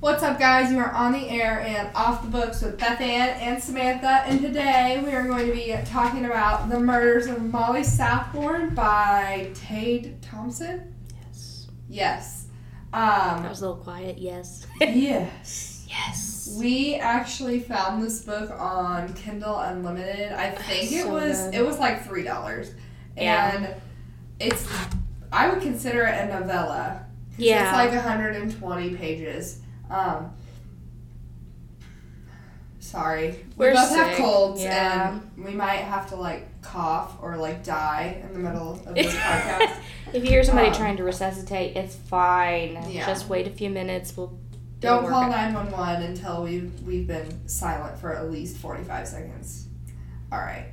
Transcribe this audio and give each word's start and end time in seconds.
What's 0.00 0.22
up, 0.22 0.38
guys? 0.38 0.70
You 0.70 0.78
are 0.78 0.92
on 0.92 1.12
the 1.12 1.28
air 1.28 1.60
and 1.60 1.90
off 1.94 2.22
the 2.22 2.28
books 2.30 2.62
with 2.62 2.78
Beth 2.78 3.00
Ann 3.00 3.30
and 3.40 3.62
Samantha, 3.62 4.22
and 4.26 4.40
today 4.40 5.02
we 5.04 5.12
are 5.12 5.24
going 5.26 5.46
to 5.48 5.52
be 5.52 5.74
talking 5.86 6.24
about 6.24 6.68
The 6.68 6.78
Murders 6.78 7.26
of 7.26 7.42
Molly 7.42 7.82
Southbourne 7.82 8.74
by 8.76 9.50
Tade 9.54 10.14
Thompson. 10.22 10.94
Yes. 11.26 11.66
Yes. 11.88 12.46
That 12.92 13.38
Um, 13.38 13.48
was 13.48 13.60
a 13.60 13.68
little 13.68 13.82
quiet. 13.82 14.18
Yes. 14.18 14.66
yes. 14.80 15.84
yes. 15.88 16.54
We 16.56 16.94
actually 16.94 17.58
found 17.58 18.00
this 18.00 18.22
book 18.24 18.50
on 18.52 19.12
Kindle 19.14 19.58
Unlimited. 19.58 20.30
I 20.32 20.50
think 20.52 20.92
it 20.92 21.08
was 21.08 21.40
good. 21.42 21.54
it 21.56 21.66
was 21.66 21.78
like 21.80 22.04
three 22.06 22.22
dollars, 22.22 22.72
Yeah. 23.16 23.56
and 23.56 23.74
it's 24.38 24.66
I 25.32 25.50
would 25.52 25.60
consider 25.60 26.04
it 26.06 26.14
a 26.20 26.26
novella. 26.40 27.04
Yeah. 27.36 27.64
it's 27.64 27.72
like 27.76 27.92
120 28.04 28.94
pages. 28.96 29.60
Um, 29.90 30.32
sorry, 32.80 33.30
we 33.56 33.66
We're 33.66 33.74
both 33.74 33.90
have 33.90 34.16
colds, 34.16 34.62
yeah. 34.62 35.18
and 35.36 35.44
we 35.44 35.52
might 35.52 35.78
have 35.80 36.08
to 36.10 36.16
like 36.16 36.46
cough 36.62 37.16
or 37.22 37.36
like 37.36 37.64
die 37.64 38.22
in 38.22 38.32
the 38.32 38.38
middle 38.38 38.72
of 38.72 38.94
this 38.94 39.14
podcast. 39.16 39.76
if 40.12 40.22
you 40.24 40.30
hear 40.30 40.44
somebody 40.44 40.68
Um, 40.68 40.74
trying 40.74 40.96
to 40.98 41.04
resuscitate, 41.04 41.76
it's 41.76 41.94
fine. 41.94 42.78
Yeah. 42.90 43.06
Just 43.06 43.28
wait 43.28 43.46
a 43.46 43.50
few 43.50 43.70
minutes. 43.70 44.16
We'll. 44.16 44.38
Don't 44.80 45.08
call 45.08 45.28
911 45.28 46.02
until 46.10 46.44
we've, 46.44 46.70
we've 46.86 47.06
been 47.08 47.48
silent 47.48 47.98
for 47.98 48.14
at 48.14 48.30
least 48.30 48.58
45 48.58 49.08
seconds. 49.08 49.66
All 50.30 50.38
right. 50.38 50.66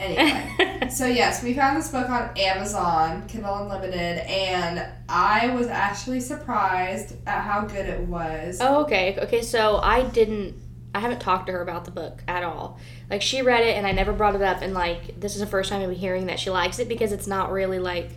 Anyway, 0.00 0.88
so 0.90 1.06
yes, 1.06 1.42
we 1.42 1.52
found 1.52 1.76
this 1.76 1.88
book 1.90 2.08
on 2.08 2.30
Amazon, 2.36 3.26
Kindle 3.28 3.54
Unlimited, 3.56 4.18
and 4.26 4.86
I 5.08 5.54
was 5.54 5.66
actually 5.66 6.20
surprised 6.20 7.16
at 7.26 7.42
how 7.42 7.62
good 7.62 7.86
it 7.86 8.00
was. 8.00 8.58
Oh, 8.60 8.82
okay. 8.82 9.16
Okay, 9.20 9.42
so 9.42 9.76
I 9.76 10.02
didn't. 10.02 10.56
I 10.92 10.98
haven't 10.98 11.20
talked 11.20 11.46
to 11.46 11.52
her 11.52 11.62
about 11.62 11.84
the 11.84 11.92
book 11.92 12.24
at 12.26 12.42
all. 12.42 12.80
Like 13.10 13.22
she 13.22 13.42
read 13.42 13.62
it, 13.62 13.76
and 13.76 13.86
I 13.86 13.92
never 13.92 14.12
brought 14.12 14.34
it 14.34 14.42
up. 14.42 14.62
And 14.62 14.72
like 14.72 15.20
this 15.20 15.34
is 15.34 15.40
the 15.40 15.46
first 15.46 15.70
time 15.70 15.82
I'm 15.82 15.94
hearing 15.94 16.26
that 16.26 16.40
she 16.40 16.50
likes 16.50 16.78
it 16.78 16.88
because 16.88 17.12
it's 17.12 17.26
not 17.26 17.52
really 17.52 17.78
like 17.78 18.10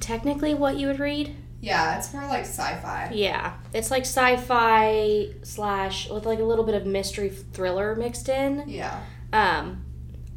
technically 0.00 0.54
what 0.54 0.76
you 0.76 0.86
would 0.86 1.00
read. 1.00 1.36
Yeah, 1.60 1.96
it's 1.96 2.12
more 2.12 2.26
like 2.26 2.40
sci-fi. 2.40 3.10
Yeah, 3.12 3.54
it's 3.72 3.90
like 3.90 4.02
sci-fi 4.02 5.28
slash 5.42 6.08
with 6.10 6.26
like 6.26 6.38
a 6.40 6.44
little 6.44 6.64
bit 6.64 6.74
of 6.74 6.86
mystery 6.86 7.28
thriller 7.28 7.94
mixed 7.94 8.28
in. 8.28 8.68
Yeah. 8.68 9.00
Um, 9.32 9.84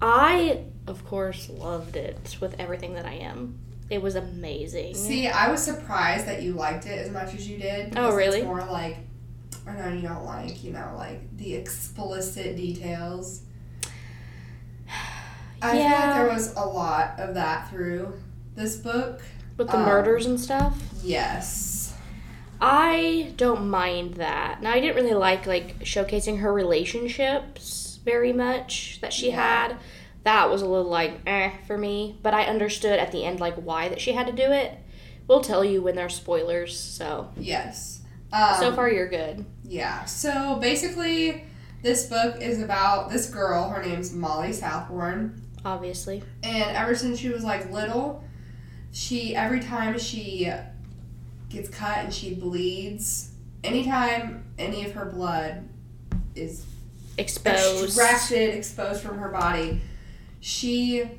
I 0.02 0.62
of 0.88 1.06
course 1.06 1.50
loved 1.50 1.96
it 1.96 2.38
with 2.40 2.60
everything 2.60 2.94
that 2.94 3.06
I 3.06 3.14
am. 3.14 3.58
It 3.90 4.02
was 4.02 4.16
amazing. 4.16 4.96
See, 4.96 5.28
I 5.28 5.50
was 5.52 5.62
surprised 5.64 6.26
that 6.28 6.42
you 6.42 6.54
liked 6.54 6.86
it 6.86 7.00
as 7.00 7.12
much 7.12 7.34
as 7.36 7.48
you 7.48 7.58
did. 7.58 7.94
Oh, 7.98 8.16
really? 8.16 8.40
It's 8.40 8.48
more 8.48 8.66
like, 8.66 8.98
I 9.68 9.74
know 9.74 9.90
you 9.90 10.02
don't 10.02 10.26
like, 10.26 10.64
you 10.64 10.74
know, 10.74 10.94
like 10.98 11.36
the 11.38 11.54
explicit 11.56 12.56
details. 12.56 13.42
I 15.62 15.72
feel 15.72 15.82
Yeah. 15.82 15.92
like 16.08 16.16
there 16.16 16.34
was 16.34 16.54
a 16.56 16.62
lot 16.66 17.20
of 17.20 17.34
that 17.36 17.70
through 17.70 18.14
this 18.56 18.76
book. 18.76 19.22
with 19.58 19.68
the 19.68 19.78
um, 19.78 19.86
murders 19.86 20.26
and 20.26 20.40
stuff. 20.40 20.78
Yes. 21.04 21.94
I 22.60 23.34
don't 23.38 23.70
mind 23.70 24.16
that. 24.16 24.62
Now 24.62 24.72
I 24.72 24.80
didn't 24.80 24.96
really 24.96 25.14
like 25.14 25.46
like 25.46 25.80
showcasing 25.80 26.40
her 26.40 26.52
relationships 26.54 27.85
very 28.06 28.32
much 28.32 29.00
that 29.02 29.12
she 29.12 29.30
Yeah. 29.30 29.68
had. 29.70 29.78
That 30.24 30.50
was 30.50 30.62
a 30.62 30.66
little 30.68 30.90
like 30.90 31.20
eh 31.28 31.52
for 31.68 31.78
me, 31.78 32.18
but 32.24 32.34
I 32.34 32.46
understood 32.46 33.00
at 33.00 33.12
the 33.12 33.26
end 33.26 33.40
like 33.40 33.56
why 33.56 33.90
that 33.90 34.00
she 34.00 34.14
had 34.14 34.28
to 34.28 34.34
do 34.34 34.52
it. 34.52 34.72
We'll 35.28 35.42
tell 35.42 35.66
you 35.66 35.82
when 35.82 35.96
there's 35.96 36.16
spoilers. 36.16 36.80
So 36.80 37.30
Yes. 37.38 38.02
Um, 38.32 38.56
so 38.60 38.74
far 38.74 38.90
you're 38.90 39.10
good. 39.10 39.46
Yeah. 39.64 40.06
So 40.06 40.58
basically, 40.62 41.44
this 41.82 42.08
book 42.08 42.42
is 42.42 42.62
about 42.62 43.10
this 43.10 43.30
girl. 43.30 43.70
Her 43.70 43.84
name's 43.84 44.14
Molly 44.14 44.54
Southbourne. 44.54 45.42
Obviously. 45.64 46.24
And 46.44 46.76
ever 46.76 46.96
since 46.96 47.20
she 47.20 47.30
was 47.30 47.44
like 47.44 47.72
little, 47.72 48.24
she 48.92 49.36
every 49.36 49.60
time 49.60 49.98
she 50.00 50.52
gets 51.50 51.70
cut 51.70 52.00
and 52.00 52.14
she 52.14 52.34
bleeds, 52.36 53.32
anytime 53.64 54.44
any 54.58 54.86
of 54.86 54.94
her 54.94 55.06
blood 55.06 55.68
is 56.36 56.66
Exposed. 57.18 57.86
extracted, 57.86 58.56
exposed 58.56 59.02
from 59.02 59.18
her 59.18 59.30
body, 59.30 59.82
she 60.40 61.10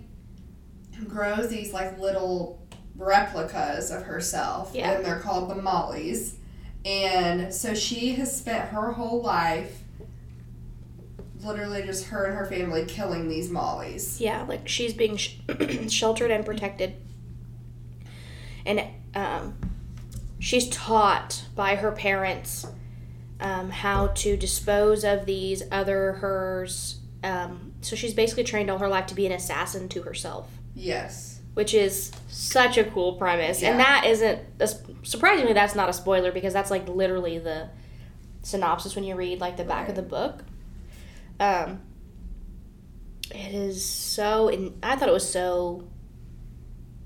grows 1.09 1.49
these 1.49 1.73
like 1.73 1.99
little 1.99 2.61
replicas 2.97 3.91
of 3.91 4.03
herself. 4.03 4.73
Yeah. 4.75 4.93
And 4.93 5.05
they're 5.05 5.21
called 5.21 5.51
the 5.51 5.55
Mollies. 5.55 6.37
And 6.85 7.53
so 7.53 7.75
she 7.75 8.13
has 8.15 8.35
spent 8.37 8.69
her 8.71 8.93
whole 8.93 9.21
life 9.21 9.83
literally 11.43 11.83
just 11.83 12.07
her 12.07 12.27
and 12.27 12.37
her 12.37 12.47
family 12.47 12.85
killing 12.87 13.29
these 13.29 13.51
Mollies. 13.51 14.21
Yeah, 14.21 14.43
like 14.43 14.69
she's 14.69 14.93
being 14.93 15.17
sh- 15.17 15.37
sheltered 15.89 16.31
and 16.31 16.45
protected. 16.45 16.95
And 18.65 18.83
um, 19.15 19.57
she's 20.39 20.69
taught 20.69 21.45
by 21.55 21.77
her 21.77 21.93
parents 21.93 22.67
um, 23.41 23.71
how 23.71 24.09
to 24.09 24.37
dispose 24.37 25.05
of 25.05 25.27
these 25.27 25.63
other 25.71 26.13
hers. 26.15 27.01
Um, 27.23 27.73
so 27.81 27.97
she's 27.97 28.15
basically 28.15 28.45
trained 28.45 28.71
all 28.71 28.79
her 28.79 28.89
life 28.89 29.07
to 29.07 29.15
be 29.15 29.27
an 29.27 29.33
assassin 29.33 29.89
to 29.91 30.03
herself, 30.03 30.49
Yes. 30.75 31.41
which 31.55 31.75
is 31.75 32.13
such 32.29 32.79
a 32.79 32.85
cool 32.85 33.15
premise. 33.15 33.63
And 33.63 33.81
that 33.81 34.05
isn't, 34.07 34.41
a, 34.61 34.69
surprisingly, 35.03 35.53
that's 35.53 35.75
not 35.75 35.89
a 35.89 35.93
spoiler 35.93 36.31
because 36.33 36.53
that's 36.53 36.71
like 36.71 36.89
literally 36.89 37.39
the 37.39 37.69
synopsis 38.43 38.95
when 38.95 39.05
you 39.05 39.17
read 39.17 39.41
like 39.41 39.57
the 39.57 39.65
back 39.65 39.89
of 39.89 39.97
the 39.97 40.03
book. 40.03 40.45
Um, 41.41 41.81
it 43.35 43.55
is 43.55 43.85
so, 43.85 44.49
in, 44.49 44.79
I 44.83 44.97
thought 44.97 45.09
it 45.09 45.13
was 45.13 45.29
so 45.29 45.89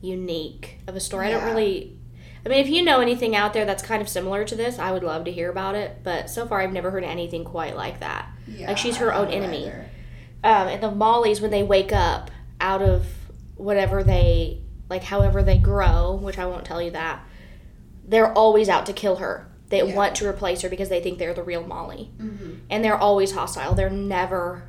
unique 0.03 0.79
of 0.87 0.97
a 0.97 1.01
story. 1.01 1.29
I 1.29 1.31
don't 1.31 1.45
really, 1.45 1.97
I 2.45 2.49
mean, 2.49 2.59
if 2.59 2.69
you 2.69 2.83
know 2.83 3.01
anything 3.01 3.37
out 3.37 3.53
there 3.53 3.65
that's 3.67 3.83
kind 3.83 4.01
of 4.01 4.09
similar 4.09 4.45
to 4.45 4.57
this, 4.57 4.79
I 4.79 4.93
would 4.93 5.03
love 5.05 5.25
to 5.25 5.33
hear 5.33 5.51
about 5.51 5.75
it. 5.75 5.99
But 6.03 6.31
so 6.31 6.47
far, 6.47 6.61
I've 6.61 6.73
never 6.73 6.91
heard 6.91 7.05
anything 7.05 7.45
quite 7.45 7.77
like 7.77 8.01
that. 8.01 8.27
Yeah. 8.47 8.69
Like, 8.69 8.79
she's 8.79 8.97
her 8.97 9.13
own 9.13 9.29
enemy. 9.29 9.71
Um, 10.43 10.69
and 10.69 10.83
the 10.83 10.91
Mollies, 10.91 11.41
when 11.41 11.51
they 11.51 11.63
wake 11.63 11.93
up 11.93 12.31
out 12.61 12.81
of 12.83 13.07
whatever 13.57 14.03
they, 14.03 14.63
like, 14.89 15.05
however 15.05 15.43
they 15.43 15.59
grow, 15.59 16.15
which 16.17 16.39
I 16.39 16.47
won't 16.47 16.65
tell 16.65 16.81
you 16.81 16.91
that, 16.93 17.23
they're 18.09 18.33
always 18.33 18.69
out 18.69 18.87
to 18.87 18.93
kill 18.95 19.17
her. 19.17 19.47
They 19.69 19.87
Yeah. 19.87 19.95
want 19.95 20.15
to 20.17 20.27
replace 20.29 20.63
her 20.63 20.69
because 20.69 20.89
they 20.89 21.01
think 21.01 21.19
they're 21.19 21.35
the 21.35 21.43
real 21.45 21.63
Molly. 21.65 22.11
Mhm. 22.19 22.61
And 22.71 22.83
they're 22.85 22.97
always 22.97 23.33
hostile. 23.33 23.75
They're 23.75 23.91
never, 23.91 24.65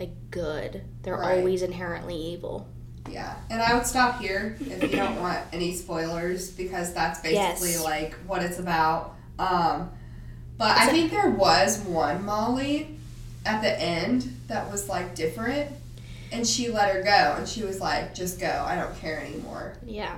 like, 0.00 0.30
good. 0.30 0.82
They're 1.02 1.16
Right. 1.16 1.38
always 1.38 1.62
inherently 1.62 2.16
evil. 2.16 2.66
Yeah, 3.10 3.36
and 3.50 3.60
I 3.60 3.74
would 3.74 3.86
stop 3.86 4.20
here 4.20 4.56
if 4.60 4.82
you 4.82 4.96
don't 4.96 5.20
want 5.20 5.38
any 5.52 5.74
spoilers 5.74 6.50
because 6.50 6.94
that's 6.94 7.20
basically 7.20 7.72
Yes. 7.72 7.84
like 7.84 8.14
what 8.26 8.42
it's 8.42 8.58
about. 8.58 9.14
Um, 9.38 9.90
but 10.56 10.76
I 10.76 10.86
think 10.88 11.10
there 11.10 11.30
was 11.30 11.80
one 11.80 12.24
Molly 12.24 12.96
at 13.44 13.60
the 13.60 13.80
end 13.80 14.34
that 14.48 14.70
was 14.70 14.88
like 14.88 15.14
different, 15.14 15.70
and 16.32 16.46
she 16.46 16.70
let 16.70 16.94
her 16.94 17.02
go, 17.02 17.34
and 17.38 17.48
she 17.48 17.62
was 17.62 17.80
like, 17.80 18.14
"Just 18.14 18.40
go. 18.40 18.64
I 18.66 18.76
don't 18.76 18.98
care 19.00 19.20
anymore." 19.20 19.74
Yeah. 19.84 20.16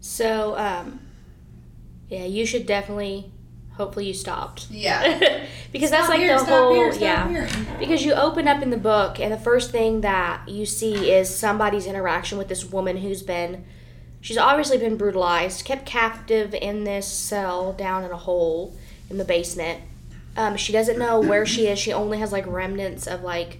So, 0.00 0.56
um, 0.58 1.00
yeah, 2.08 2.24
you 2.24 2.44
should 2.46 2.66
definitely. 2.66 3.30
Hopefully, 3.76 4.06
you 4.06 4.14
stopped. 4.14 4.70
Yeah, 4.70 5.18
because 5.72 5.88
Stop 5.88 6.00
that's 6.00 6.08
like 6.08 6.20
here, 6.20 6.38
the 6.38 6.44
whole 6.44 6.74
here, 6.74 6.94
yeah. 6.94 7.28
here. 7.28 7.48
Because 7.78 8.04
you 8.04 8.12
open 8.12 8.46
up 8.46 8.62
in 8.62 8.70
the 8.70 8.76
book, 8.76 9.18
and 9.18 9.32
the 9.32 9.38
first 9.38 9.72
thing 9.72 10.02
that 10.02 10.48
you 10.48 10.64
see 10.64 11.10
is 11.10 11.34
somebody's 11.34 11.86
interaction 11.86 12.38
with 12.38 12.46
this 12.46 12.64
woman 12.64 12.98
who's 12.98 13.22
been, 13.22 13.64
she's 14.20 14.38
obviously 14.38 14.78
been 14.78 14.96
brutalized, 14.96 15.64
kept 15.64 15.86
captive 15.86 16.54
in 16.54 16.84
this 16.84 17.08
cell 17.08 17.72
down 17.72 18.04
in 18.04 18.12
a 18.12 18.16
hole 18.16 18.76
in 19.10 19.18
the 19.18 19.24
basement. 19.24 19.80
Um, 20.36 20.56
she 20.56 20.72
doesn't 20.72 20.98
know 20.98 21.20
where 21.20 21.44
she 21.44 21.66
is. 21.66 21.78
She 21.78 21.92
only 21.92 22.18
has 22.18 22.30
like 22.30 22.46
remnants 22.46 23.08
of 23.08 23.22
like 23.22 23.58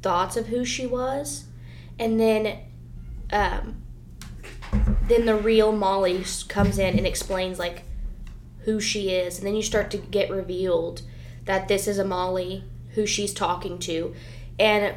thoughts 0.00 0.38
of 0.38 0.46
who 0.46 0.64
she 0.64 0.86
was, 0.86 1.44
and 1.98 2.18
then, 2.18 2.60
um, 3.30 3.82
then 5.06 5.26
the 5.26 5.34
real 5.34 5.70
Molly 5.70 6.24
comes 6.48 6.78
in 6.78 6.96
and 6.96 7.06
explains 7.06 7.58
like 7.58 7.82
who 8.64 8.80
she 8.80 9.10
is, 9.10 9.38
and 9.38 9.46
then 9.46 9.54
you 9.54 9.62
start 9.62 9.90
to 9.92 9.98
get 9.98 10.30
revealed 10.30 11.02
that 11.44 11.68
this 11.68 11.88
is 11.88 11.98
a 11.98 12.04
Molly 12.04 12.64
who 12.94 13.06
she's 13.06 13.32
talking 13.32 13.78
to, 13.80 14.14
and 14.58 14.94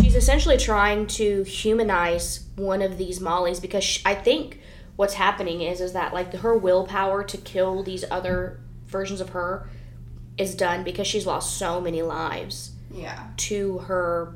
she's 0.00 0.14
essentially 0.16 0.56
trying 0.56 1.06
to 1.06 1.42
humanize 1.44 2.46
one 2.56 2.82
of 2.82 2.98
these 2.98 3.18
Mollys 3.20 3.60
because 3.60 3.84
sh 3.84 4.02
I 4.04 4.14
think 4.14 4.60
what's 4.96 5.14
happening 5.14 5.60
is 5.62 5.80
is 5.80 5.92
that 5.92 6.12
like 6.14 6.32
her 6.34 6.56
willpower 6.56 7.22
to 7.24 7.36
kill 7.38 7.82
these 7.82 8.04
other 8.10 8.60
versions 8.86 9.20
of 9.20 9.30
her 9.30 9.68
is 10.36 10.54
done 10.54 10.84
because 10.84 11.06
she's 11.06 11.26
lost 11.26 11.56
so 11.56 11.80
many 11.80 12.02
lives 12.02 12.72
Yeah, 12.92 13.28
to 13.48 13.78
her 13.78 14.34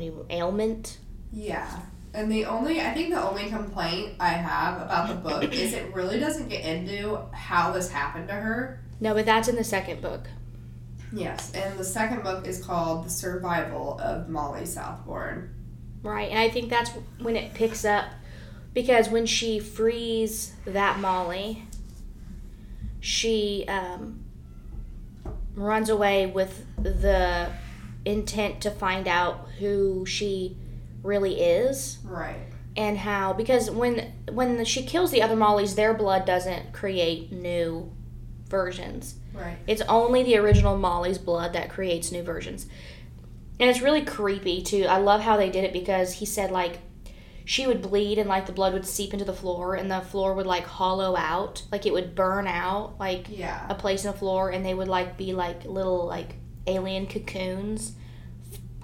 you, 0.00 0.26
ailment. 0.30 0.98
yeah. 1.32 1.80
And 2.14 2.32
the 2.32 2.46
only, 2.46 2.80
I 2.80 2.94
think 2.94 3.10
the 3.10 3.22
only 3.22 3.48
complaint 3.48 4.14
I 4.18 4.30
have 4.30 4.80
about 4.80 5.08
the 5.08 5.14
book 5.14 5.44
is 5.52 5.72
it 5.72 5.94
really 5.94 6.18
doesn't 6.18 6.48
get 6.48 6.64
into 6.64 7.20
how 7.32 7.72
this 7.72 7.90
happened 7.90 8.28
to 8.28 8.34
her. 8.34 8.80
No, 9.00 9.14
but 9.14 9.26
that's 9.26 9.48
in 9.48 9.56
the 9.56 9.64
second 9.64 10.00
book. 10.00 10.26
Yes, 11.12 11.52
and 11.54 11.78
the 11.78 11.84
second 11.84 12.22
book 12.22 12.46
is 12.46 12.62
called 12.62 13.06
The 13.06 13.10
Survival 13.10 13.98
of 14.00 14.28
Molly 14.28 14.66
Southbourne. 14.66 15.54
Right, 16.02 16.30
and 16.30 16.38
I 16.38 16.50
think 16.50 16.68
that's 16.68 16.90
when 17.20 17.34
it 17.34 17.54
picks 17.54 17.84
up 17.84 18.06
because 18.74 19.08
when 19.08 19.24
she 19.24 19.58
frees 19.58 20.52
that 20.64 21.00
Molly, 21.00 21.64
she 23.00 23.64
um, 23.68 24.24
runs 25.54 25.88
away 25.88 26.26
with 26.26 26.64
the 26.76 27.50
intent 28.04 28.60
to 28.62 28.70
find 28.70 29.08
out 29.08 29.48
who 29.58 30.04
she 30.06 30.56
really 31.02 31.40
is 31.40 31.98
Right. 32.04 32.36
and 32.76 32.98
how 32.98 33.32
because 33.32 33.70
when 33.70 34.12
when 34.32 34.64
she 34.64 34.82
kills 34.84 35.10
the 35.10 35.22
other 35.22 35.36
Mollies, 35.36 35.74
their 35.74 35.94
blood 35.94 36.24
doesn't 36.26 36.72
create 36.72 37.32
new 37.32 37.92
versions. 38.48 39.14
Right. 39.34 39.56
It's 39.66 39.82
only 39.82 40.22
the 40.22 40.36
original 40.38 40.76
Molly's 40.78 41.18
blood 41.18 41.52
that 41.52 41.70
creates 41.70 42.10
new 42.10 42.22
versions. 42.22 42.66
And 43.60 43.68
it's 43.68 43.80
really 43.80 44.04
creepy 44.04 44.62
too. 44.62 44.86
I 44.88 44.98
love 44.98 45.20
how 45.20 45.36
they 45.36 45.50
did 45.50 45.64
it 45.64 45.72
because 45.72 46.14
he 46.14 46.26
said 46.26 46.50
like 46.50 46.78
she 47.44 47.66
would 47.66 47.80
bleed 47.80 48.18
and 48.18 48.28
like 48.28 48.46
the 48.46 48.52
blood 48.52 48.72
would 48.74 48.86
seep 48.86 49.12
into 49.12 49.24
the 49.24 49.32
floor 49.32 49.74
and 49.74 49.90
the 49.90 50.00
floor 50.00 50.34
would 50.34 50.46
like 50.46 50.64
hollow 50.64 51.16
out, 51.16 51.62
like 51.72 51.86
it 51.86 51.92
would 51.92 52.14
burn 52.14 52.46
out 52.46 52.98
like 53.00 53.26
Yeah. 53.30 53.64
a 53.68 53.74
place 53.74 54.04
in 54.04 54.12
the 54.12 54.16
floor 54.18 54.50
and 54.50 54.64
they 54.64 54.74
would 54.74 54.88
like 54.88 55.16
be 55.16 55.32
like 55.32 55.64
little 55.64 56.06
like 56.06 56.34
alien 56.66 57.06
cocoons 57.06 57.92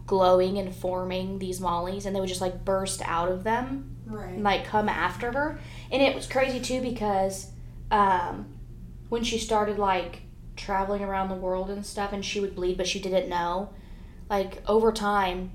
glowing 0.06 0.58
and 0.58 0.74
forming 0.74 1.38
these 1.38 1.60
mollies 1.60 2.04
and 2.06 2.14
they 2.14 2.20
would 2.20 2.28
just 2.28 2.40
like 2.40 2.64
burst 2.64 3.00
out 3.04 3.30
of 3.30 3.42
them 3.44 3.90
Right. 4.06 4.34
and 4.34 4.42
like 4.44 4.66
come 4.66 4.88
after 4.88 5.32
her 5.32 5.58
and 5.90 6.02
it 6.02 6.14
was 6.14 6.26
crazy 6.26 6.60
too 6.60 6.82
because 6.82 7.50
um 7.90 8.46
when 9.08 9.24
she 9.24 9.38
started 9.38 9.78
like 9.78 10.22
traveling 10.56 11.02
around 11.02 11.28
the 11.30 11.34
world 11.34 11.70
and 11.70 11.84
stuff 11.86 12.12
and 12.12 12.24
she 12.24 12.38
would 12.40 12.54
bleed 12.54 12.76
but 12.76 12.86
she 12.86 13.00
didn't 13.00 13.28
know 13.30 13.70
like 14.28 14.62
over 14.68 14.92
time 14.92 15.52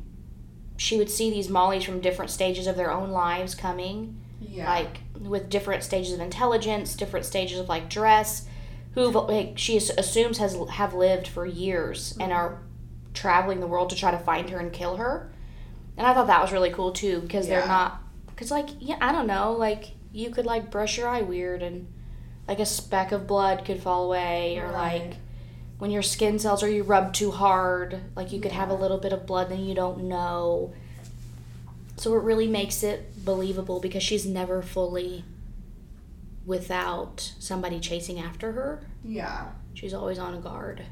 she 0.78 0.98
would 0.98 1.10
see 1.12 1.30
these 1.30 1.48
mollies 1.50 1.84
from 1.84 2.00
different 2.00 2.32
stages 2.32 2.66
of 2.66 2.76
their 2.76 2.92
own 2.92 3.12
lives 3.12 3.54
coming 3.54 4.20
Yeah. 4.42 4.68
like 4.68 5.02
with 5.20 5.50
different 5.50 5.84
stages 5.84 6.12
of 6.14 6.20
intelligence 6.22 6.96
different 6.96 7.26
stages 7.26 7.60
of 7.60 7.70
like 7.70 7.88
dress 7.90 8.48
who 8.96 9.10
like 9.12 9.54
she 9.58 9.78
assumes 9.78 10.40
has 10.40 10.58
have 10.72 10.94
lived 10.96 11.28
for 11.28 11.46
years 11.46 12.18
and 12.20 12.34
are 12.34 12.62
traveling 13.14 13.60
the 13.60 13.68
world 13.68 13.90
to 13.90 13.96
try 13.96 14.12
to 14.12 14.18
find 14.20 14.50
her 14.50 14.60
and 14.60 14.72
kill 14.74 14.98
her 14.98 15.32
and 15.98 16.06
i 16.08 16.14
thought 16.14 16.28
that 16.28 16.42
was 16.42 16.52
really 16.52 16.70
cool 16.72 16.92
too 16.92 17.20
because 17.22 17.48
Yeah. 17.48 17.60
they're 17.60 17.68
not 17.68 18.02
because 18.28 18.52
like 18.52 18.70
yeah 18.80 18.98
i 19.02 19.12
don't 19.12 19.28
know 19.28 19.54
like 19.54 19.92
you 20.12 20.30
could 20.30 20.46
like 20.46 20.72
brush 20.72 20.98
your 20.98 21.08
eye 21.08 21.22
weird 21.22 21.62
and 21.64 21.88
like 22.48 22.60
a 22.60 22.66
speck 22.66 23.12
of 23.12 23.28
blood 23.28 23.66
could 23.66 23.82
fall 23.82 24.06
away 24.06 24.58
or 24.58 24.66
Right. 24.72 25.02
like 25.10 25.18
when 25.78 25.92
your 25.92 26.02
skin 26.02 26.40
cells 26.40 26.62
or 26.64 26.70
you 26.70 26.84
rub 26.84 27.14
too 27.14 27.32
hard 27.32 28.00
like 28.16 28.32
you 28.32 28.40
could 28.42 28.52
have 28.52 28.70
a 28.70 28.74
little 28.74 28.98
bit 28.98 29.14
of 29.14 29.26
blood 29.26 29.52
and 29.52 29.68
you 29.68 29.74
don't 29.76 30.04
know 30.04 30.74
so 31.98 32.14
it 32.16 32.24
really 32.24 32.48
makes 32.48 32.82
it 32.84 33.24
believable 33.26 33.80
because 33.80 34.02
she's 34.04 34.26
never 34.26 34.62
fully 34.62 35.24
without 36.46 37.34
somebody 37.40 37.80
chasing 37.80 38.20
after 38.20 38.52
her. 38.54 38.80
yeah. 39.04 39.50
She's 39.74 39.94
always 39.94 40.18
on 40.20 40.40
guard. 40.42 40.84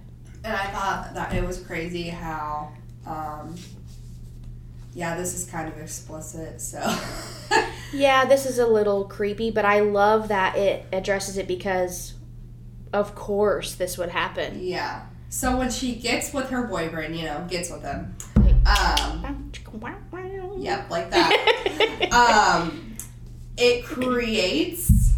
And 0.43 0.53
I 0.55 0.67
thought 0.67 1.11
that 1.13 1.33
it 1.33 1.45
was 1.45 1.59
crazy 1.59 2.09
how, 2.09 2.71
um, 3.05 3.55
yeah, 4.93 5.15
this 5.17 5.33
is 5.33 5.49
kind 5.49 5.67
of 5.67 5.77
explicit, 5.79 6.61
so. 6.61 6.79
Yeah, 7.93 8.25
this 8.25 8.45
is 8.45 8.59
a 8.59 8.67
little 8.67 9.05
creepy, 9.05 9.49
but 9.49 9.63
I 9.63 9.79
love 9.79 10.27
that 10.27 10.57
it 10.57 10.85
addresses 10.91 11.37
it 11.37 11.47
because 11.47 12.13
of 12.93 13.15
course 13.15 13.75
this 13.75 13.97
would 13.97 14.09
happen. 14.09 14.59
yeah. 14.61 15.05
So 15.29 15.57
when 15.57 15.69
she 15.69 15.95
gets 15.95 16.33
with 16.33 16.49
her 16.51 16.63
boyfriend, 16.67 17.15
you 17.17 17.25
know, 17.25 17.45
gets 17.49 17.69
with 17.69 17.81
him, 17.83 18.15
um, 18.65 19.51
yep, 20.57 20.89
like 20.89 21.09
that. 21.11 22.09
um, 22.63 22.95
it 23.57 23.83
creates, 23.83 25.15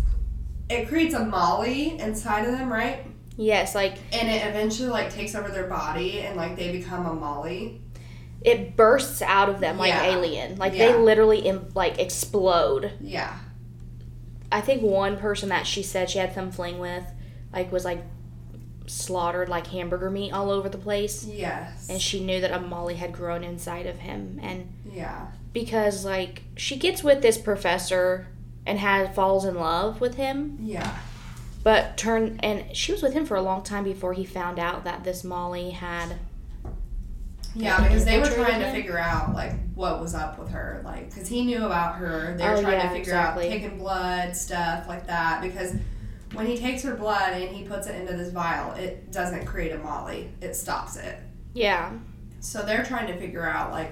it 0.69 0.87
creates 0.87 1.13
a 1.13 1.23
molly 1.23 1.99
inside 1.99 2.45
of 2.45 2.51
them, 2.51 2.71
right? 2.71 3.05
Yes, 3.39 3.73
like 3.73 3.95
And 4.13 4.29
it 4.29 4.45
eventually 4.45 4.89
like 4.89 5.11
takes 5.13 5.33
over 5.33 5.49
their 5.49 5.67
body 5.67 6.19
and 6.21 6.35
like 6.35 6.55
they 6.55 6.71
become 6.71 7.05
a 7.05 7.13
molly. 7.13 7.81
it 8.41 8.75
bursts 8.77 9.21
out 9.21 9.49
of 9.49 9.59
them 9.59 9.77
like 9.77 9.89
Yeah. 9.93 10.05
alien. 10.05 10.57
Like 10.57 10.73
Yeah. 10.73 10.91
they 10.93 10.97
literally 10.97 11.39
Im- 11.39 11.69
like 11.73 11.99
explode. 11.99 12.91
Yeah. 13.01 13.33
I 14.51 14.61
think 14.61 14.81
one 14.81 15.17
person 15.17 15.49
that 15.49 15.65
she 15.67 15.81
said 15.83 16.09
she 16.09 16.19
had 16.19 16.33
some 16.33 16.51
fling 16.51 16.79
with 16.79 17.03
like 17.53 17.71
was 17.71 17.83
like 17.85 18.03
slaughtered 18.87 19.49
like 19.49 19.67
hamburger 19.67 20.09
meat 20.09 20.31
all 20.31 20.49
over 20.49 20.67
the 20.69 20.77
place. 20.77 21.25
Yes. 21.25 21.87
and 21.89 22.01
she 22.01 22.23
knew 22.23 22.41
that 22.41 22.51
a 22.51 22.59
molly 22.59 22.95
had 22.95 23.13
grown 23.13 23.43
inside 23.43 23.85
of 23.85 23.99
him 23.99 24.39
and 24.41 24.67
yeah. 24.91 25.27
because 25.53 26.03
like 26.05 26.43
she 26.55 26.75
gets 26.77 27.03
with 27.03 27.21
this 27.21 27.37
professor 27.37 28.27
and 28.65 28.79
has 28.79 29.13
falls 29.15 29.45
in 29.45 29.55
love 29.55 30.01
with 30.01 30.15
him 30.15 30.57
Yeah. 30.61 30.97
But 31.63 31.97
turn 31.97 32.39
and 32.41 32.75
she 32.75 32.91
was 32.91 33.01
with 33.01 33.13
him 33.13 33.25
for 33.25 33.35
a 33.35 33.41
long 33.41 33.63
time 33.63 33.83
before 33.83 34.13
he 34.13 34.25
found 34.25 34.59
out 34.59 34.83
that 34.83 35.03
this 35.03 35.23
molly 35.23 35.71
had 35.71 36.15
Yeah, 37.55 37.81
because 37.81 38.05
they 38.05 38.19
were 38.19 38.29
trying 38.29 38.59
to 38.61 38.71
figure 38.71 38.97
out 38.97 39.33
like 39.33 39.53
what 39.73 39.99
was 39.99 40.13
up 40.13 40.37
with 40.37 40.49
her, 40.49 40.81
like 40.85 41.09
because 41.09 41.27
he 41.27 41.43
knew 41.43 41.65
about 41.65 41.95
her. 41.95 42.35
They 42.37 42.47
were 42.47 42.55
Oh, 42.57 42.61
trying 42.61 42.73
yeah, 42.73 42.83
to 42.83 42.89
figure 42.89 42.99
exactly. 43.13 43.47
out 43.47 43.51
taking 43.51 43.77
blood 43.77 44.35
stuff 44.35 44.87
like 44.87 45.07
that. 45.07 45.41
Because 45.41 45.73
when 46.33 46.45
he 46.45 46.57
takes 46.57 46.83
her 46.83 46.95
blood 46.95 47.33
and 47.33 47.55
he 47.55 47.63
puts 47.63 47.87
it 47.87 47.95
into 47.99 48.13
this 48.15 48.31
vial, 48.31 48.73
it 48.73 49.11
doesn't 49.11 49.45
create 49.45 49.71
a 49.71 49.79
molly; 49.79 50.31
it 50.41 50.55
stops 50.55 50.95
it. 50.95 51.19
yeah 51.53 51.91
So 52.39 52.61
they're 52.63 52.83
trying 52.85 53.07
to 53.07 53.17
figure 53.17 53.45
out 53.45 53.71
like 53.71 53.91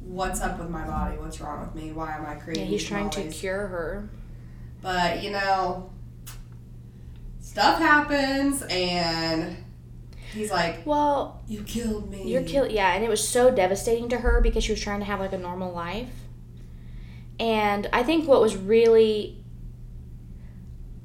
what's 0.00 0.40
up 0.40 0.58
with 0.58 0.68
my 0.70 0.86
body, 0.86 1.16
what's 1.18 1.40
wrong 1.40 1.60
with 1.60 1.74
me, 1.74 1.92
why 1.92 2.16
am 2.16 2.24
I 2.26 2.34
yeah 2.34 2.36
creating? 2.36 2.66
he's 2.66 2.84
these 2.84 2.88
trying 2.88 3.10
to 3.10 3.24
cure 3.24 3.66
her 3.68 4.08
But 4.80 5.22
you 5.22 5.30
know, 5.30 5.90
stuff 7.52 7.78
happens, 7.78 8.62
and 8.70 9.56
he's 10.32 10.50
like, 10.50 10.86
well 10.86 11.42
"You 11.46 11.62
killed 11.62 12.10
me." 12.10 12.30
You're 12.30 12.42
kill 12.42 12.66
yeah, 12.66 12.94
and 12.94 13.04
it 13.04 13.10
was 13.10 13.26
so 13.26 13.50
devastating 13.54 14.08
to 14.08 14.18
her 14.18 14.40
because 14.40 14.64
she 14.64 14.72
was 14.72 14.80
trying 14.80 15.00
to 15.00 15.04
have 15.04 15.20
like 15.20 15.34
a 15.34 15.38
normal 15.38 15.70
life. 15.72 16.08
And 17.38 17.88
I 17.92 18.02
think 18.02 18.26
what 18.26 18.40
was 18.40 18.56
really 18.56 19.44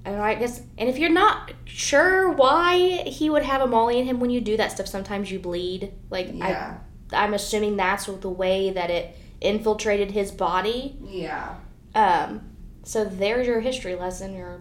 I 0.06 0.10
don't 0.12 0.20
know, 0.20 0.24
I 0.24 0.36
guess 0.36 0.62
and 0.78 0.88
if 0.88 0.98
you're 0.98 1.10
not 1.10 1.52
sure 1.66 2.32
why 2.32 3.04
he 3.06 3.30
would 3.30 3.44
have 3.44 3.62
a 3.62 3.68
molly 3.68 4.00
in 4.00 4.06
him 4.06 4.22
when 4.22 4.30
you 4.30 4.40
do 4.40 4.56
that 4.56 4.72
stuff, 4.72 4.88
sometimes 4.88 5.30
you 5.30 5.40
bleed. 5.40 5.92
Like 6.10 6.30
Yeah. 6.32 6.78
I 7.12 7.24
I'm 7.26 7.34
assuming 7.34 7.76
that's 7.76 8.06
the 8.06 8.30
way 8.30 8.70
that 8.72 8.90
it 8.90 9.18
infiltrated 9.42 10.12
his 10.12 10.32
body. 10.32 10.98
Yeah. 11.04 11.56
Um 11.94 12.57
so 12.88 13.04
there's 13.04 13.46
your 13.46 13.60
history 13.60 13.96
lesson, 13.96 14.34
your 14.34 14.60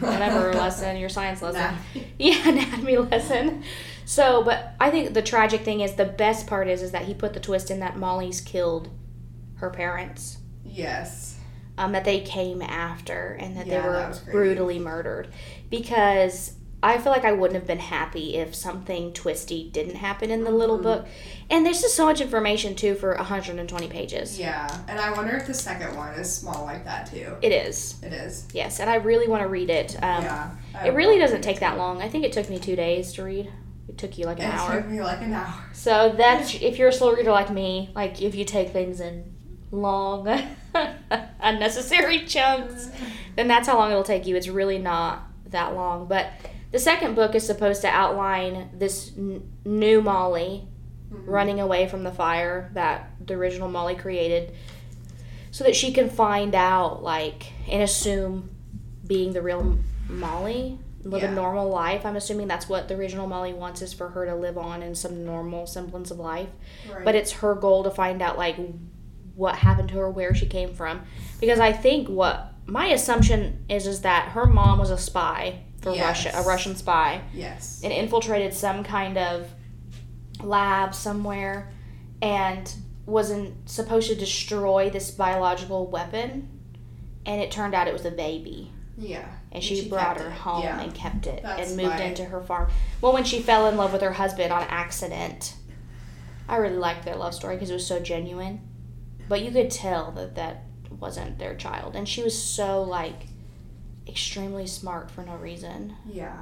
whatever 0.00 0.52
lesson, 0.54 0.96
your 0.96 1.08
science 1.08 1.40
lesson. 1.40 1.76
Yeah, 2.18 2.48
anatomy 2.48 2.96
lesson. 2.96 3.62
So, 4.04 4.42
but 4.42 4.74
I 4.80 4.90
think 4.90 5.14
the 5.14 5.22
tragic 5.22 5.60
thing 5.60 5.80
is 5.82 5.94
the 5.94 6.04
best 6.04 6.48
part 6.48 6.66
is 6.66 6.82
is 6.82 6.90
that 6.90 7.02
he 7.02 7.14
put 7.14 7.34
the 7.34 7.38
twist 7.38 7.70
in 7.70 7.78
that 7.78 7.96
Molly's 7.96 8.40
killed 8.40 8.90
her 9.58 9.70
parents. 9.70 10.38
Yes. 10.64 11.38
Um, 11.76 11.92
that 11.92 12.04
they 12.04 12.18
came 12.18 12.60
after 12.60 13.36
and 13.38 13.56
that 13.56 13.68
Yeah, 13.68 13.82
they 13.82 13.88
were 13.88 13.94
that 13.94 14.22
brutally 14.32 14.80
murdered. 14.80 15.28
Because 15.70 16.54
I 16.80 16.98
feel 16.98 17.10
like 17.10 17.24
I 17.24 17.32
wouldn't 17.32 17.58
have 17.58 17.66
been 17.66 17.80
happy 17.80 18.36
if 18.36 18.54
something 18.54 19.12
twisty 19.12 19.68
didn't 19.72 19.96
happen 19.96 20.30
in 20.30 20.44
the 20.44 20.50
little 20.52 20.78
Mhm. 20.78 20.82
book. 20.84 21.06
And 21.50 21.66
there's 21.66 21.80
just 21.80 21.96
so 21.96 22.04
much 22.06 22.20
information 22.20 22.76
too 22.76 22.94
for 22.94 23.16
120 23.16 23.88
pages. 23.88 24.38
Yeah, 24.38 24.68
and 24.86 25.00
I 25.00 25.12
wonder 25.12 25.34
if 25.36 25.46
the 25.46 25.54
second 25.54 25.96
one 25.96 26.14
is 26.14 26.32
small 26.32 26.64
like 26.64 26.84
that 26.84 27.10
too. 27.10 27.34
It 27.42 27.50
is, 27.52 27.96
It 28.02 28.12
is. 28.12 28.46
yes, 28.52 28.78
and 28.78 28.88
I 28.88 28.94
really 28.96 29.26
want 29.26 29.42
to 29.42 29.48
read 29.48 29.70
it. 29.70 29.96
Um, 30.02 30.22
yeah. 30.24 30.50
It 30.84 30.94
really 30.94 31.18
doesn't 31.18 31.42
take 31.42 31.58
that 31.60 31.76
long. 31.78 32.00
I 32.00 32.08
think 32.08 32.24
it 32.24 32.32
took 32.32 32.48
me 32.48 32.60
two 32.60 32.76
days 32.76 33.12
to 33.14 33.24
read. 33.24 33.50
It 33.88 33.98
took 33.98 34.16
you 34.16 34.26
like 34.26 34.38
an 34.38 34.44
It 34.50 34.54
hour. 34.54 34.76
took 34.76 34.86
me 34.88 35.00
like 35.00 35.20
an 35.22 35.32
hour. 35.34 35.54
So 35.72 36.14
that's 36.16 36.54
if 36.62 36.78
you're 36.78 36.88
a 36.90 36.92
slow 36.92 37.12
reader 37.12 37.32
like 37.32 37.50
me, 37.50 37.90
like 37.96 38.22
if 38.22 38.36
you 38.36 38.44
take 38.44 38.70
things 38.72 39.00
in 39.00 39.34
long, 39.72 40.28
unnecessary 41.40 42.24
chunks, 42.24 42.88
then 43.36 43.48
that's 43.48 43.66
how 43.68 43.76
long 43.76 43.90
it'll 43.90 44.02
take 44.04 44.26
you. 44.26 44.36
It's 44.36 44.48
really 44.48 44.78
not 44.78 45.22
that 45.50 45.74
long. 45.74 46.06
But 46.06 46.30
the 46.70 46.78
second 46.78 47.14
book 47.14 47.34
is 47.34 47.46
supposed 47.46 47.80
to 47.82 47.88
outline 47.88 48.70
this 48.74 49.12
n- 49.16 49.42
new 49.64 50.00
Molly 50.02 50.66
Mhm. 51.12 51.22
running 51.26 51.60
away 51.60 51.88
from 51.88 52.04
the 52.04 52.10
fire 52.12 52.70
that 52.74 53.10
the 53.24 53.34
original 53.34 53.68
Molly 53.70 53.94
created, 53.94 54.52
so 55.50 55.64
that 55.64 55.74
she 55.74 55.92
can 55.92 56.10
find 56.10 56.54
out, 56.54 57.02
like, 57.02 57.52
and 57.70 57.82
assume 57.82 58.50
being 59.06 59.32
the 59.32 59.40
real 59.40 59.78
Molly, 60.08 60.78
live 61.04 61.22
Yeah. 61.22 61.30
a 61.30 61.34
normal 61.34 61.68
life. 61.70 62.04
I'm 62.04 62.16
assuming 62.16 62.48
that's 62.48 62.68
what 62.68 62.88
the 62.88 62.94
original 62.94 63.26
Molly 63.26 63.54
wants 63.54 63.80
is 63.80 63.92
for 63.94 64.08
her 64.10 64.26
to 64.26 64.34
live 64.34 64.58
on 64.58 64.82
in 64.82 64.94
some 64.94 65.24
normal 65.24 65.66
semblance 65.66 66.10
of 66.10 66.18
life. 66.18 66.48
Right. 66.92 67.04
But 67.04 67.14
it's 67.14 67.32
her 67.32 67.54
goal 67.54 67.84
to 67.84 67.90
find 67.90 68.20
out, 68.20 68.36
like, 68.36 68.56
what 69.34 69.54
happened 69.56 69.88
to 69.90 69.94
her, 69.96 70.10
where 70.10 70.34
she 70.34 70.46
came 70.46 70.74
from, 70.74 71.02
because 71.40 71.60
I 71.60 71.72
think 71.72 72.08
what 72.08 72.52
my 72.66 72.86
assumption 72.88 73.64
is 73.70 73.86
is 73.86 74.02
that 74.02 74.30
her 74.32 74.44
mom 74.44 74.78
was 74.78 74.90
a 74.90 74.98
spy 74.98 75.60
for 75.80 75.94
Yes. 75.94 76.24
Russia, 76.26 76.38
a 76.38 76.42
Russian 76.42 76.76
spy, 76.76 77.20
Yes. 77.32 77.80
and 77.84 77.92
infiltrated 77.92 78.52
some 78.54 78.82
kind 78.84 79.16
of 79.16 79.48
lab 80.42 80.94
somewhere, 80.94 81.70
and 82.22 82.72
wasn't 83.06 83.68
supposed 83.70 84.08
to 84.08 84.14
destroy 84.14 84.90
this 84.90 85.10
biological 85.10 85.86
weapon, 85.86 86.48
and 87.24 87.40
it 87.40 87.50
turned 87.50 87.74
out 87.74 87.86
it 87.88 87.92
was 87.92 88.04
a 88.04 88.10
baby 88.10 88.70
Yeah. 88.98 89.24
and 89.52 89.62
she, 89.62 89.88
brought 89.88 90.20
her 90.20 90.26
it. 90.28 90.32
home 90.32 90.62
Yeah. 90.62 90.80
and 90.80 90.94
kept 90.94 91.26
it 91.26 91.42
That's 91.42 91.68
and 91.68 91.76
moved 91.76 91.94
my- 91.96 92.02
into 92.02 92.24
her 92.26 92.42
farm. 92.42 92.70
Well, 93.00 93.12
when 93.12 93.24
she 93.24 93.40
fell 93.40 93.66
in 93.68 93.76
love 93.76 93.92
with 93.92 94.02
her 94.02 94.12
husband 94.14 94.52
on 94.52 94.62
accident, 94.64 95.54
I 96.48 96.56
really 96.56 96.76
liked 96.76 97.04
their 97.04 97.16
love 97.16 97.34
story 97.34 97.54
because 97.56 97.70
it 97.70 97.74
was 97.74 97.86
so 97.86 98.00
genuine. 98.00 98.60
But 99.28 99.42
you 99.42 99.50
could 99.52 99.70
tell 99.70 100.10
that 100.12 100.34
that 100.34 100.64
wasn't 100.98 101.38
their 101.38 101.54
child, 101.54 101.94
and 101.94 102.08
she 102.08 102.22
was 102.22 102.36
so 102.40 102.82
like 102.82 103.27
extremely 104.08 104.66
smart 104.66 105.10
for 105.10 105.22
no 105.22 105.36
reason. 105.36 105.94
Yeah. 106.10 106.36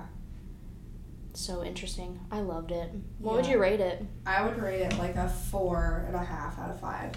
So 1.34 1.62
interesting. 1.62 2.20
I 2.30 2.40
loved 2.40 2.72
it. 2.72 2.90
What 3.18 3.36
would 3.36 3.46
you 3.46 3.58
rate 3.58 3.80
it? 3.80 4.04
I 4.24 4.42
would 4.44 4.58
rate 4.58 4.80
it 4.80 4.96
like 4.98 5.16
a 5.16 5.28
four 5.28 6.04
and 6.06 6.14
a 6.16 6.24
half 6.24 6.58
out 6.58 6.70
of 6.70 6.80
five. 6.80 7.12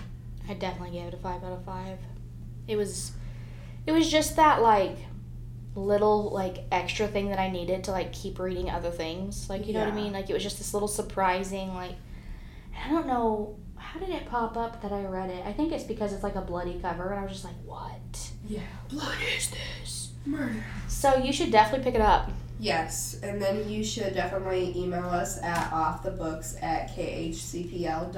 I 0.48 0.56
definitely 0.56 0.98
gave 0.98 1.08
it 1.08 1.14
a 1.14 1.18
five 1.18 1.44
out 1.44 1.54
of 1.54 1.64
five. 1.64 2.00
It 2.68 2.76
was, 2.76 3.12
it 3.88 3.92
was 3.92 4.12
just 4.12 4.36
that 4.36 4.62
like 4.62 4.98
little 5.76 6.32
like 6.32 6.66
extra 6.72 7.08
thing 7.08 7.30
that 7.30 7.40
I 7.40 7.50
needed 7.50 7.86
to 7.86 7.92
like 7.92 8.12
keep 8.12 8.40
reading 8.40 8.70
other 8.70 8.92
things. 8.92 9.50
Like 9.50 9.68
you 9.68 9.74
know 9.74 9.80
what 9.80 9.90
I 9.90 9.96
mean? 9.96 10.12
Like 10.12 10.30
it 10.30 10.34
was 10.34 10.44
just 10.44 10.58
this 10.58 10.74
little 10.74 10.90
surprising 10.90 11.74
like. 11.74 11.96
I 12.86 12.90
don't 12.90 13.08
know 13.08 13.58
how 13.76 14.00
did 14.00 14.10
it 14.10 14.26
pop 14.28 14.56
up 14.56 14.82
that 14.82 14.92
I 14.92 15.04
read 15.04 15.30
it. 15.30 15.46
I 15.46 15.52
think 15.54 15.72
it's 15.72 15.84
because 15.84 16.14
it's 16.14 16.24
like 16.24 16.36
a 16.36 16.42
bloody 16.42 16.80
cover, 16.80 17.10
and 17.10 17.20
I 17.20 17.24
was 17.24 17.32
just 17.32 17.46
like, 17.46 17.56
what? 17.66 18.30
Yeah. 18.48 18.62
What 18.92 19.18
is 19.36 19.52
this? 19.52 20.09
Murder. 20.30 20.64
So 20.88 21.18
you 21.18 21.34
should 21.34 21.52
definitely 21.52 21.84
pick 21.84 21.96
it 21.96 22.02
up. 22.02 22.32
Yes, 22.62 23.18
and 23.24 23.42
then 23.42 23.70
you 23.70 23.86
should 23.86 24.14
definitely 24.14 24.78
email 24.78 25.06
us 25.06 25.42
at 25.42 25.72
offthebooks 25.72 26.62
at 26.62 26.90
khcpl.org 26.94 28.12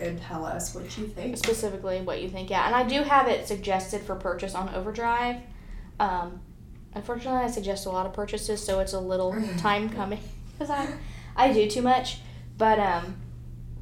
and 0.00 0.18
tell 0.22 0.46
us 0.46 0.74
what 0.74 0.96
you 0.96 1.06
think. 1.06 1.36
specifically 1.36 2.00
what 2.00 2.22
you 2.22 2.30
think. 2.30 2.48
Yeah, 2.48 2.64
and 2.66 2.74
I 2.74 2.82
do 2.84 3.02
have 3.02 3.28
it 3.28 3.46
suggested 3.46 4.00
for 4.02 4.14
purchase 4.14 4.54
on 4.54 4.74
Overdrive. 4.74 5.42
Um, 6.00 6.40
unfortunately, 6.94 7.40
I 7.40 7.50
suggest 7.50 7.84
a 7.84 7.90
lot 7.90 8.06
of 8.06 8.14
purchases, 8.14 8.64
so 8.64 8.80
it's 8.80 8.94
a 8.94 9.00
little 9.00 9.36
time 9.58 9.90
coming 9.90 10.20
because 10.52 10.70
I 10.70 10.88
I 11.36 11.52
do 11.52 11.68
too 11.68 11.82
much. 11.82 12.20
But 12.56 12.78
um, 12.78 13.16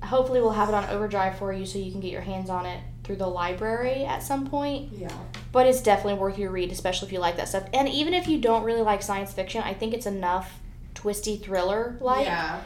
hopefully, 0.02 0.40
we'll 0.40 0.50
have 0.50 0.68
it 0.68 0.75
on 0.75 0.88
Overdrive 0.88 1.38
for 1.38 1.52
you 1.52 1.64
so 1.64 1.78
you 1.78 1.92
can 1.92 2.00
get 2.00 2.10
your 2.10 2.22
hands 2.22 2.50
on 2.50 2.66
it 2.66 2.80
through 3.06 3.16
the 3.16 3.26
library 3.26 4.04
at 4.04 4.20
some 4.20 4.46
point. 4.46 4.92
Yeah. 4.92 5.16
But 5.52 5.66
it's 5.66 5.80
definitely 5.80 6.18
worth 6.18 6.38
your 6.38 6.50
read, 6.50 6.72
especially 6.72 7.06
if 7.06 7.12
you 7.12 7.20
like 7.20 7.36
that 7.36 7.48
stuff. 7.48 7.68
And 7.72 7.88
even 7.88 8.12
if 8.12 8.26
you 8.26 8.40
don't 8.40 8.64
really 8.64 8.82
like 8.82 9.00
science 9.00 9.32
fiction, 9.32 9.62
I 9.62 9.75
think 9.75 9.94
it's 9.94 10.06
enough 10.06 10.58
twisty 10.94 11.36
thriller 11.36 11.96
like 12.00 12.26
yeah. 12.26 12.60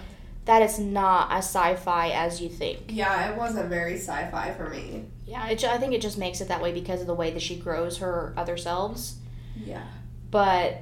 that 0.46 0.62
it's 0.62 0.78
not 0.78 1.30
as 1.30 1.44
sci-fi 1.44 2.10
as 2.10 2.40
you 2.40 2.48
think. 2.48 2.84
Yeah, 2.88 3.30
it 3.30 3.36
wasn't 3.36 3.68
very 3.68 3.94
sci 3.96 4.30
fi 4.30 4.52
for 4.54 4.70
me. 4.70 5.04
Yeah, 5.26 5.46
it, 5.48 5.62
I 5.62 5.76
think 5.76 5.92
it 5.92 6.00
just 6.00 6.16
makes 6.16 6.40
it 6.40 6.48
that 6.48 6.62
way 6.62 6.72
because 6.72 7.02
of 7.02 7.06
the 7.06 7.14
way 7.14 7.30
that 7.32 7.42
she 7.42 7.56
grows 7.56 7.98
her 7.98 8.32
other 8.36 8.56
selves. 8.56 9.16
Yeah. 9.54 9.84
But 10.30 10.78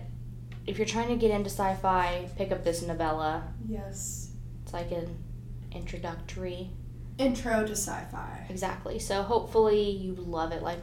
if 0.67 0.79
you're 0.79 0.87
trying 0.87 1.09
to 1.09 1.17
get 1.17 1.33
into 1.33 1.51
sci-fi, 1.51 2.29
pick 2.37 2.53
up 2.53 2.63
this 2.63 2.83
novella. 2.83 3.43
Yes. 3.69 4.31
It's 4.63 4.73
like 4.73 4.93
an 4.93 5.19
introductory. 5.73 6.71
Intro 7.19 7.65
to 7.67 7.73
sci 7.73 8.05
fi. 8.11 8.47
Exactly. 8.49 8.99
So 8.99 9.23
hopefully 9.23 9.91
you 9.91 10.15
love 10.15 10.53
it. 10.53 10.63
Like 10.63 10.79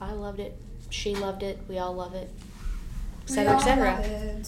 I 0.00 0.12
loved 0.12 0.40
it. 0.40 0.56
She 0.90 1.14
loved 1.14 1.42
it. 1.42 1.58
We 1.68 1.78
all 1.78 1.94
love 1.94 2.14
it. 2.14 2.30
Etc. 3.24 3.54
Etc. 3.54 4.42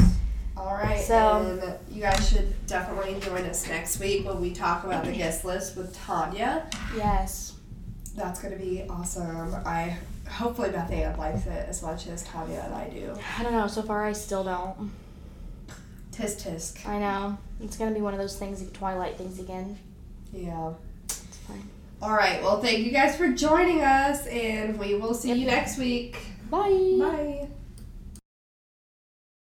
All 0.57 0.73
right, 0.75 1.05
So- 1.05 1.79
you 1.91 2.01
guys 2.01 2.29
should 2.31 2.67
definitely 2.67 3.21
join 3.21 3.45
us 3.45 3.67
next 3.69 4.01
week 4.01 4.27
when 4.27 4.41
we 4.41 4.53
talk 4.55 4.85
about 4.85 5.05
the 5.05 5.13
guest 5.13 5.45
list 5.45 5.77
with 5.77 5.95
Tanya. 5.95 6.67
Yes. 6.97 7.53
That's 8.15 8.41
gonna 8.41 8.57
be 8.57 8.85
awesome. 8.89 9.55
I 9.67 9.99
hopefully 10.31 10.71
Beth 10.71 10.91
Ann 10.91 11.17
likes 11.19 11.47
it 11.47 11.69
as 11.69 11.83
much 11.83 12.07
as 12.07 12.23
Tanya 12.23 12.63
and 12.65 12.75
I 12.75 12.89
do. 12.89 13.15
I 13.39 13.43
don't 13.43 13.53
know. 13.53 13.67
So 13.67 13.83
far, 13.83 14.07
I 14.07 14.13
still 14.15 14.45
don't. 14.45 14.91
Tisk 16.13 16.43
tisk. 16.49 16.89
I 16.89 16.99
know. 16.99 17.37
It's 17.61 17.77
gonna 17.77 17.91
be 17.95 18.01
one 18.01 18.15
of 18.15 18.19
those 18.19 18.39
things, 18.39 18.65
Twilight 18.73 19.19
things 19.19 19.39
again. 19.39 19.79
Yeah. 20.33 20.73
Fine. 21.49 21.69
All 22.03 22.13
right. 22.13 22.43
Well, 22.43 22.61
thank 22.61 22.81
you 22.81 22.93
guys 22.93 23.17
for 23.17 23.33
joining 23.33 23.83
us, 23.83 24.27
and 24.27 24.79
we 24.79 24.95
will 24.95 25.15
see 25.15 25.33
you 25.33 25.47
next 25.47 25.79
week. 25.79 26.17
Bye. 26.51 26.97
Bye. 26.99 27.49